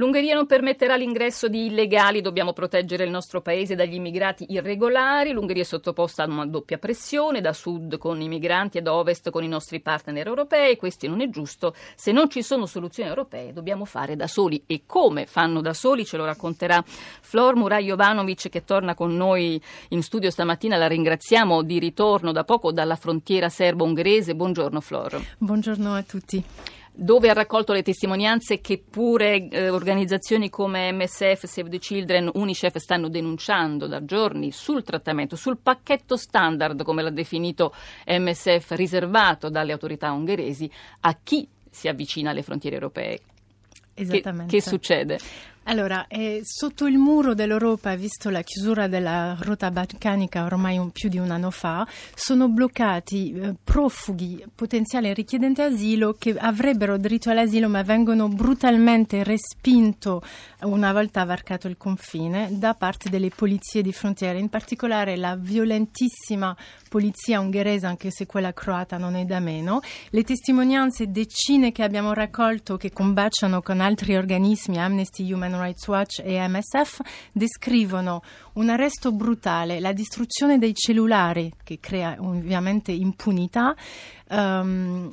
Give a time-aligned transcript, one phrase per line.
[0.00, 5.30] L'Ungheria non permetterà l'ingresso di illegali, dobbiamo proteggere il nostro paese dagli immigrati irregolari.
[5.30, 9.28] L'Ungheria è sottoposta a una doppia pressione, da sud con i migranti e da ovest
[9.28, 10.78] con i nostri partner europei.
[10.78, 11.74] Questo non è giusto.
[11.96, 14.62] Se non ci sono soluzioni europee, dobbiamo fare da soli.
[14.66, 19.60] E come fanno da soli ce lo racconterà Flor Murai Jovanovic che torna con noi
[19.90, 20.78] in studio stamattina.
[20.78, 24.34] La ringraziamo di ritorno da poco dalla frontiera serbo-ungherese.
[24.34, 25.20] Buongiorno Flor.
[25.36, 26.42] Buongiorno a tutti
[26.92, 32.76] dove ha raccolto le testimonianze che pure eh, organizzazioni come MSF, Save the Children, Unicef
[32.76, 37.72] stanno denunciando da giorni sul trattamento, sul pacchetto standard, come l'ha definito
[38.06, 43.20] MSF, riservato dalle autorità ungheresi a chi si avvicina alle frontiere europee.
[43.94, 44.56] Esattamente.
[44.56, 45.18] Che, che succede?
[45.64, 51.08] Allora, eh, sotto il muro dell'Europa, visto la chiusura della rotta balcanica ormai un, più
[51.08, 57.68] di un anno fa, sono bloccati eh, profughi, potenziali richiedenti asilo che avrebbero diritto all'asilo
[57.68, 60.22] ma vengono brutalmente respinto
[60.62, 66.56] una volta varcato il confine da parte delle polizie di frontiera, in particolare la violentissima
[66.88, 69.80] polizia ungherese, anche se quella croata non è da meno.
[70.10, 76.20] Le testimonianze decine che abbiamo raccolto che combaciano con altri organismi, Amnesty Human Rights Watch
[76.24, 77.00] e MSF,
[77.32, 78.22] descrivono
[78.54, 83.74] un arresto brutale, la distruzione dei cellulari, che crea ovviamente impunità,
[84.30, 85.08] um,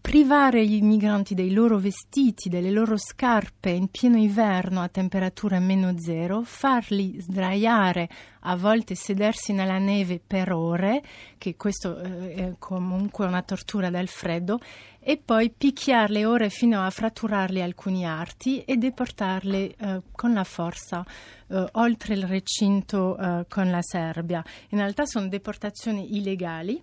[0.00, 5.98] privare i migranti dei loro vestiti, delle loro scarpe in pieno inverno a temperatura meno
[5.98, 8.08] zero, farli sdraiare,
[8.40, 11.02] a volte sedersi nella neve per ore,
[11.38, 14.58] che questo eh, è comunque una tortura dal freddo,
[15.04, 21.04] e poi picchiarle ore fino a fratturarle alcuni arti e deportarle eh, con la forza
[21.48, 24.44] eh, oltre il recinto eh, con la Serbia.
[24.68, 26.80] In realtà sono deportazioni illegali.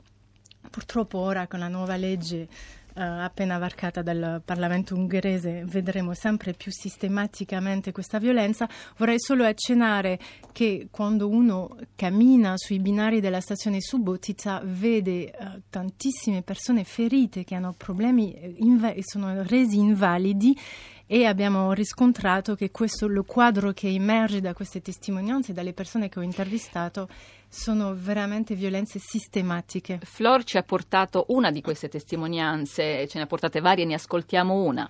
[0.69, 2.47] Purtroppo ora con la nuova legge
[2.91, 8.67] Uh, appena varcata dal Parlamento ungherese, vedremo sempre più sistematicamente questa violenza.
[8.97, 10.19] Vorrei solo accennare
[10.51, 17.55] che quando uno cammina sui binari della stazione Subotica vede uh, tantissime persone ferite che
[17.55, 20.57] hanno problemi e inv- sono resi invalidi
[21.11, 26.19] e abbiamo riscontrato che questo lo quadro che emerge da queste testimonianze, dalle persone che
[26.19, 27.09] ho intervistato,
[27.49, 29.99] sono veramente violenze sistematiche.
[30.03, 34.53] Flor ci ha portato una di queste testimonianze, ce ne ha portate varie, ne ascoltiamo
[34.53, 34.87] una.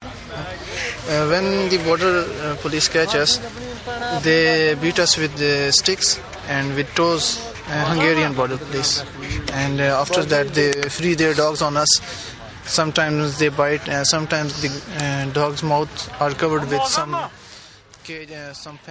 [0.00, 3.38] Uh, when the border uh, police catch us,
[4.22, 7.38] they beat us with the sticks and with toes,
[7.68, 9.04] uh, Hungarian border police.
[9.52, 12.00] And uh, after that, they free their dogs on us.
[12.64, 14.70] Sometimes they bite and sometimes the
[15.04, 17.14] uh, dog's mouth are covered with some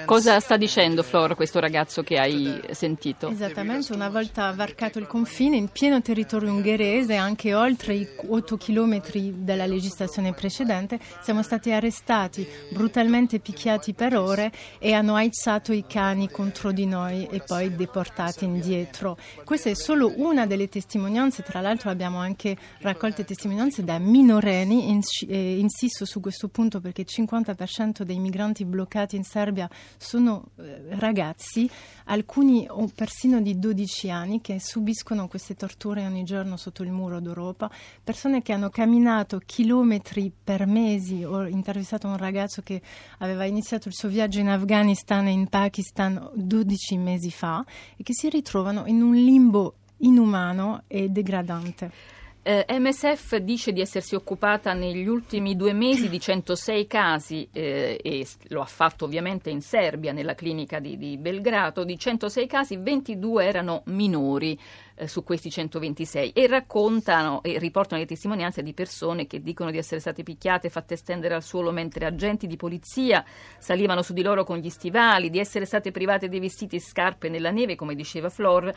[0.05, 3.27] Cosa sta dicendo Flor, questo ragazzo che hai sentito?
[3.27, 9.43] Esattamente, una volta varcato il confine in pieno territorio ungherese, anche oltre i 8 chilometri
[9.43, 14.49] della legislazione precedente, siamo stati arrestati, brutalmente picchiati per ore
[14.79, 19.17] e hanno aizzato i cani contro di noi e poi deportati indietro.
[19.43, 26.05] Questa è solo una delle testimonianze, tra l'altro abbiamo anche raccolte testimonianze da minorenni, insisto
[26.05, 31.69] su questo punto perché il 50% dei migranti bloccati bloccati in Serbia sono eh, ragazzi,
[32.05, 37.19] alcuni o persino di 12 anni, che subiscono queste torture ogni giorno sotto il muro
[37.19, 37.69] d'Europa,
[38.03, 41.23] persone che hanno camminato chilometri per mesi.
[41.23, 42.81] Ho intervistato un ragazzo che
[43.19, 47.63] aveva iniziato il suo viaggio in Afghanistan e in Pakistan 12 mesi fa
[47.97, 52.19] e che si ritrovano in un limbo inumano e degradante.
[52.43, 58.27] Eh, MSF dice di essersi occupata negli ultimi due mesi di 106 casi eh, e
[58.47, 61.83] lo ha fatto ovviamente in Serbia, nella clinica di, di Belgrado.
[61.83, 64.57] Di 106 casi 22 erano minori
[65.01, 69.79] eh, su questi 126 e raccontano e riportano le testimonianze di persone che dicono di
[69.79, 73.25] essere state picchiate, fatte stendere al suolo mentre agenti di polizia
[73.57, 77.29] salivano su di loro con gli stivali, di essere state private dei vestiti e scarpe
[77.29, 78.71] nella neve, come diceva Flor,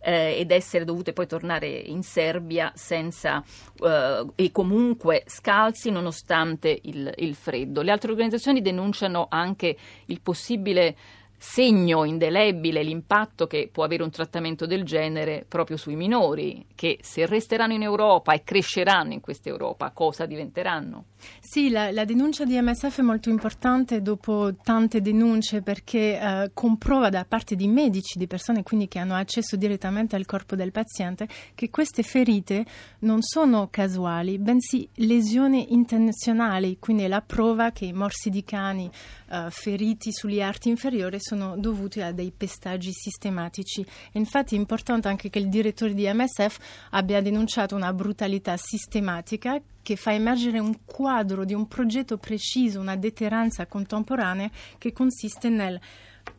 [0.00, 3.44] eh, ed essere dovute poi tornare in Serbia senza
[3.78, 7.82] eh, e comunque scalzi nonostante il, il freddo.
[7.82, 10.96] Le altre organizzazioni denunciano anche il possibile
[11.38, 17.26] segno indelebile l'impatto che può avere un trattamento del genere proprio sui minori, che se
[17.26, 21.04] resteranno in Europa e cresceranno in questa Europa, cosa diventeranno?
[21.40, 27.08] Sì, la, la denuncia di MSF è molto importante dopo tante denunce perché eh, comprova
[27.08, 31.28] da parte di medici, di persone quindi che hanno accesso direttamente al corpo del paziente,
[31.54, 32.64] che queste ferite
[33.00, 38.90] non sono casuali, bensì lesioni intenzionali, quindi è la prova che i morsi di cani
[39.28, 43.84] eh, feriti sugli arti inferiori sono dovuti a dei pestaggi sistematici.
[44.12, 46.58] Infatti è importante anche che il direttore di MSF
[46.90, 52.96] abbia denunciato una brutalità sistematica che fa emergere un quadro di un progetto preciso, una
[52.96, 55.80] deterrenza contemporanea che consiste nel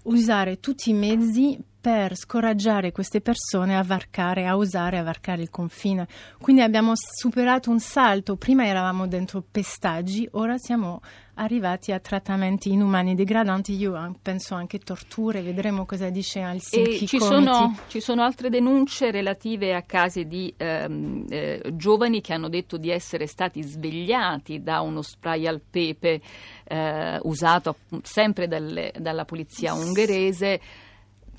[0.07, 5.50] usare tutti i mezzi per scoraggiare queste persone a varcare, a osare a varcare il
[5.50, 6.07] confine.
[6.39, 11.00] Quindi abbiamo superato un salto, prima eravamo dentro pestaggi, ora siamo
[11.38, 17.07] arrivati a trattamenti inumani degradanti, io penso anche torture, vedremo cosa dice Helsinki.
[17.07, 22.50] Ci sono, ci sono, altre denunce relative a casi di ehm, eh, giovani che hanno
[22.50, 26.21] detto di essere stati svegliati da uno spray al pepe
[26.63, 29.96] eh, usato sempre dalle, dalla polizia ungherese.
[29.97, 30.39] Mangueirês.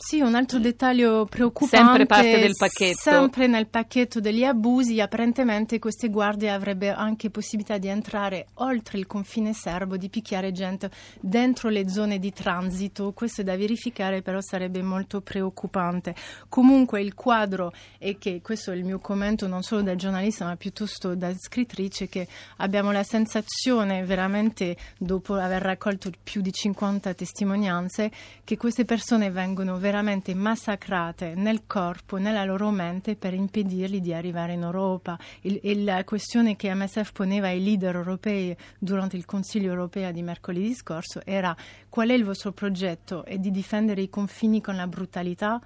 [0.01, 1.77] Sì, un altro dettaglio preoccupante.
[1.77, 2.99] Sempre parte del pacchetto.
[3.01, 9.09] Sempre nel pacchetto degli abusi, apparentemente queste guardie avrebbero anche possibilità di entrare oltre il
[9.09, 10.89] confine serbo, di picchiare gente
[11.21, 13.11] dentro le zone di transito.
[13.13, 16.15] Questo è da verificare, però sarebbe molto preoccupante.
[16.49, 20.55] Comunque il quadro è che, questo è il mio commento non solo da giornalista, ma
[20.55, 22.29] piuttosto da scrittrice, che
[22.59, 28.13] abbiamo la sensazione veramente, dopo aver raccolto più di 50 testimonianze,
[28.45, 34.13] che queste persone vengono veramente veramente massacrate nel corpo, nella loro mente per impedirgli di
[34.13, 35.19] arrivare in Europa.
[35.41, 40.21] Il, il, la questione che MSF poneva ai leader europei durante il Consiglio europeo di
[40.21, 41.57] mercoledì scorso era
[41.89, 43.25] qual è il vostro progetto?
[43.25, 45.59] È di difendere i confini con la brutalità?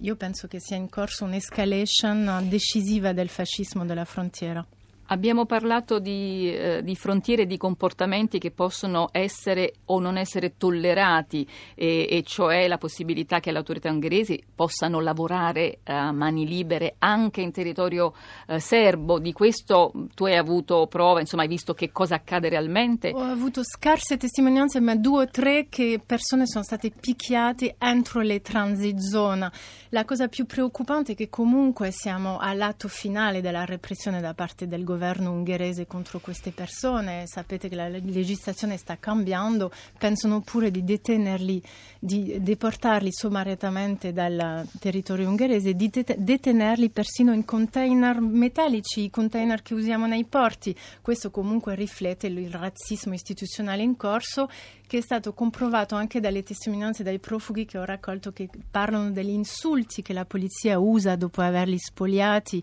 [0.00, 4.66] Io penso che sia in corso un'escalation decisiva del fascismo della frontiera.
[5.12, 11.46] Abbiamo parlato di, eh, di, frontiere di comportamenti che possono essere o non essere tollerati,
[11.74, 17.42] e, e cioè la possibilità che le autorità ungheresi possano lavorare a mani libere anche
[17.42, 18.14] in territorio
[18.46, 19.18] eh, serbo.
[19.18, 23.10] Di questo tu hai avuto prova, insomma hai visto che cosa accade realmente?
[23.12, 28.40] Ho avuto scarse testimonianze, ma due o tre che persone sono state picchiate entro le
[28.40, 29.50] transit zone.
[29.90, 34.84] La cosa più preoccupante è che comunque siamo all'atto finale della repressione da parte del
[34.84, 40.84] governo governo ungherese contro queste persone, sapete che la legislazione sta cambiando, pensano pure di
[40.84, 41.60] detenerli,
[41.98, 49.74] di deportarli sommariamente dal territorio ungherese, di detenerli persino in container metallici, i container che
[49.74, 50.74] usiamo nei porti.
[51.00, 54.48] Questo comunque riflette il razzismo istituzionale in corso
[54.92, 59.30] che è stato comprovato anche dalle testimonianze dai profughi che ho raccolto che parlano degli
[59.30, 62.62] insulti che la polizia usa dopo averli spogliati,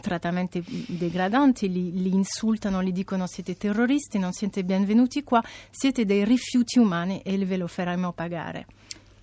[0.00, 6.24] trattamenti degradanti, li, li insultano, gli dicono siete terroristi, non siete benvenuti qua, siete dei
[6.24, 8.64] rifiuti umani e ve lo faremo pagare.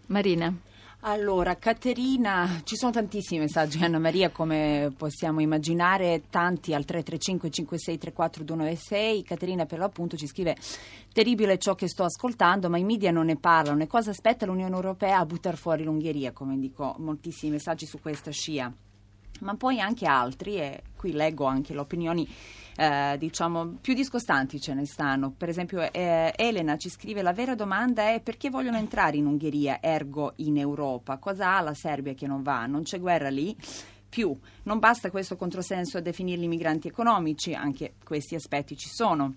[0.06, 0.56] Marina.
[1.07, 8.44] Allora, Caterina, ci sono tantissimi messaggi, Anna Maria, come possiamo immaginare, tanti al 335 5634
[8.44, 9.22] 296.
[9.22, 10.57] Caterina per l'appunto ci scrive
[11.13, 14.74] terribile ciò che sto ascoltando, ma i media non ne parlano e cosa aspetta l'Unione
[14.74, 18.74] Europea a buttare fuori l'Ungheria, come dico, moltissimi messaggi su questa scia.
[19.41, 22.27] Ma poi anche altri, e qui leggo anche le opinioni
[22.77, 25.31] eh, diciamo più discostanti ce ne stanno.
[25.31, 29.81] Per esempio eh, Elena ci scrive la vera domanda è perché vogliono entrare in Ungheria,
[29.81, 31.17] ergo in Europa?
[31.17, 32.65] Cosa ha la Serbia che non va?
[32.65, 33.55] Non c'è guerra lì?
[34.07, 39.33] Più, non basta questo controsenso a definirli migranti economici, anche questi aspetti ci sono.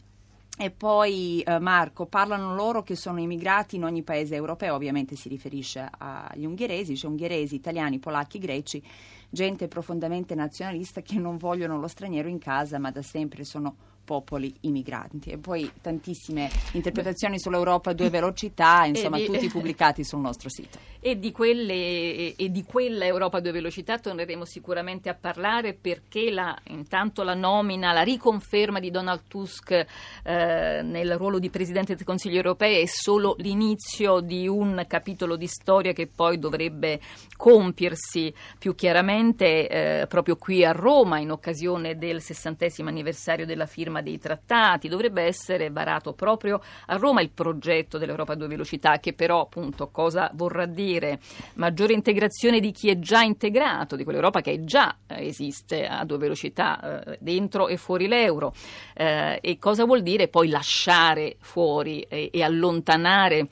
[0.60, 5.28] E poi eh, Marco, parlano loro che sono immigrati in ogni paese europeo, ovviamente si
[5.28, 8.82] riferisce agli ungheresi, cioè ungheresi, italiani, polacchi, greci,
[9.30, 13.76] gente profondamente nazionalista che non vogliono lo straniero in casa, ma da sempre sono
[14.08, 15.28] popoli immigranti.
[15.28, 20.78] E poi tantissime interpretazioni sull'Europa a due velocità, insomma, di, tutti pubblicati sul nostro sito.
[20.98, 26.30] E di, quelle, e di quella Europa a due velocità torneremo sicuramente a parlare perché
[26.30, 32.04] la, intanto la nomina, la riconferma di Donald Tusk eh, nel ruolo di Presidente del
[32.04, 37.00] Consiglio europeo è solo l'inizio di un capitolo di storia che poi dovrebbe
[37.36, 43.97] compiersi più chiaramente eh, proprio qui a Roma in occasione del sessantesimo anniversario della firma
[43.98, 48.98] riforma dei trattati, dovrebbe essere varato proprio a Roma il progetto dell'Europa a due velocità,
[48.98, 51.18] che però appunto cosa vorrà dire?
[51.54, 56.18] Maggiore integrazione di chi è già integrato, di quell'Europa che già eh, esiste a due
[56.18, 58.54] velocità eh, dentro e fuori l'euro.
[58.94, 63.48] Eh, e cosa vuol dire poi lasciare fuori e, e allontanare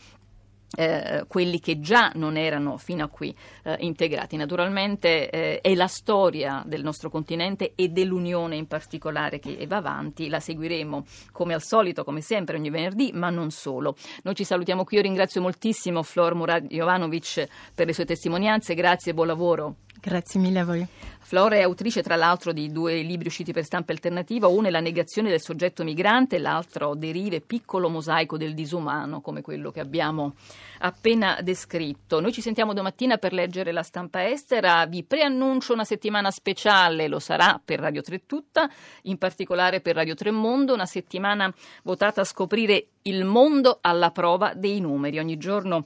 [0.74, 4.36] eh, quelli che già non erano fino a qui eh, integrati.
[4.36, 10.28] Naturalmente eh, è la storia del nostro continente e dell'Unione in particolare che va avanti,
[10.28, 13.96] la seguiremo come al solito, come sempre ogni venerdì, ma non solo.
[14.22, 19.12] Noi ci salutiamo qui, io ringrazio moltissimo Flor Murad Jovanovic per le sue testimonianze, grazie
[19.12, 19.76] e buon lavoro.
[20.06, 20.86] Grazie mille a voi.
[21.18, 24.78] Flora è autrice tra l'altro di due libri usciti per stampa alternativa, uno è La
[24.78, 30.36] negazione del soggetto migrante, l'altro Derive, piccolo mosaico del disumano, come quello che abbiamo
[30.78, 32.20] appena descritto.
[32.20, 37.18] Noi ci sentiamo domattina per leggere la stampa estera, vi preannuncio una settimana speciale, lo
[37.18, 38.70] sarà per Radio 3 tutta,
[39.02, 44.54] in particolare per Radio 3 Mondo, una settimana votata a scoprire il mondo alla prova
[44.54, 45.18] dei numeri.
[45.18, 45.84] Ogni giorno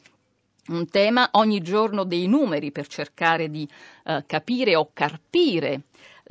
[0.70, 3.68] un tema ogni giorno dei numeri per cercare di
[4.04, 5.82] eh, capire o carpire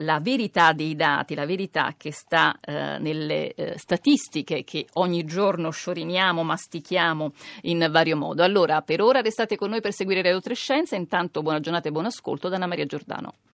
[0.01, 5.71] la verità dei dati, la verità che sta eh, nelle eh, statistiche che ogni giorno
[5.71, 8.43] scioriniamo, mastichiamo in vario modo.
[8.43, 12.05] Allora, per ora restate con noi per seguire Radio Trescenza, intanto buona giornata e buon
[12.05, 13.33] ascolto da Anna Maria Giordano.